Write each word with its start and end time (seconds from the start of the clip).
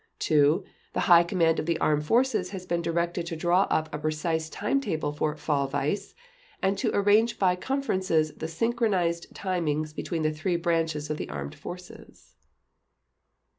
(2) 0.17 0.63
The 0.93 0.99
High 1.01 1.21
Command 1.23 1.59
of 1.59 1.67
the 1.67 1.77
Armed 1.77 2.03
Forces 2.07 2.49
has 2.49 2.65
been 2.65 2.81
directed 2.81 3.27
to 3.27 3.35
draw 3.35 3.67
up 3.69 3.87
a 3.93 3.99
precise 3.99 4.49
timetable 4.49 5.11
for 5.11 5.35
Fall 5.37 5.67
Weiss 5.71 6.15
and 6.59 6.75
to 6.79 6.89
arrange 6.95 7.37
by 7.37 7.55
conferences 7.55 8.33
the 8.33 8.47
synchronized 8.47 9.31
timings 9.35 9.93
between 9.93 10.23
the 10.23 10.31
three 10.33 10.55
branches 10.55 11.11
of 11.11 11.17
the 11.17 11.29
Armed 11.29 11.53
Forces." 11.53 12.33